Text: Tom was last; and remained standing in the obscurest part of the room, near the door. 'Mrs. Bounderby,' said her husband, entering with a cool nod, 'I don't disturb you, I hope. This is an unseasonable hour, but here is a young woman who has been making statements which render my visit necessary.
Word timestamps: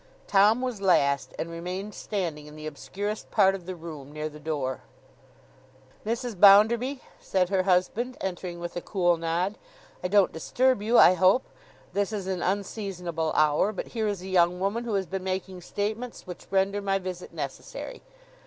Tom 0.25 0.61
was 0.63 0.81
last; 0.81 1.35
and 1.37 1.51
remained 1.51 1.93
standing 1.93 2.47
in 2.47 2.55
the 2.55 2.65
obscurest 2.65 3.29
part 3.29 3.53
of 3.53 3.67
the 3.67 3.75
room, 3.75 4.11
near 4.11 4.29
the 4.29 4.39
door. 4.39 4.81
'Mrs. 6.03 6.39
Bounderby,' 6.39 7.01
said 7.19 7.49
her 7.49 7.61
husband, 7.61 8.17
entering 8.19 8.59
with 8.59 8.75
a 8.75 8.81
cool 8.81 9.15
nod, 9.15 9.59
'I 10.03 10.07
don't 10.07 10.31
disturb 10.31 10.81
you, 10.81 10.97
I 10.97 11.13
hope. 11.13 11.43
This 11.93 12.11
is 12.11 12.25
an 12.25 12.41
unseasonable 12.41 13.31
hour, 13.35 13.71
but 13.71 13.89
here 13.89 14.07
is 14.07 14.23
a 14.23 14.27
young 14.27 14.59
woman 14.59 14.85
who 14.85 14.95
has 14.95 15.05
been 15.05 15.23
making 15.23 15.61
statements 15.61 16.25
which 16.25 16.47
render 16.49 16.81
my 16.81 16.97
visit 16.97 17.31
necessary. 17.31 18.01